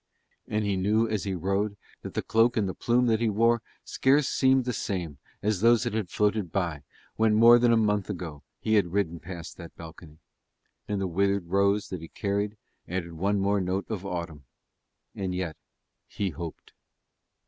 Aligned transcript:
And 0.47 0.65
he 0.65 0.77
knew 0.77 1.07
as 1.07 1.25
he 1.25 1.35
rode 1.35 1.77
that 2.01 2.15
the 2.15 2.23
cloak 2.23 2.57
and 2.57 2.67
the 2.67 2.73
plume 2.73 3.05
that 3.05 3.21
he 3.21 3.29
wore 3.29 3.61
scarce 3.85 4.27
seemed 4.27 4.65
the 4.65 4.73
same 4.73 5.19
as 5.43 5.61
those 5.61 5.83
that 5.83 5.93
had 5.93 6.09
floated 6.09 6.51
by 6.51 6.81
when 7.17 7.35
more 7.35 7.59
than 7.59 7.71
a 7.71 7.77
month 7.77 8.09
ago 8.09 8.41
he 8.59 8.73
had 8.73 8.93
ridden 8.93 9.19
past 9.19 9.57
that 9.57 9.75
balcony; 9.75 10.17
and 10.87 10.99
the 10.99 11.05
withered 11.05 11.49
rose 11.49 11.89
that 11.89 12.01
he 12.01 12.07
carried 12.07 12.57
added 12.87 13.13
one 13.13 13.39
more 13.39 13.61
note 13.61 13.85
of 13.91 14.03
autumn. 14.03 14.45
And 15.13 15.35
yet 15.35 15.55
he 16.07 16.31
hoped. 16.31 16.73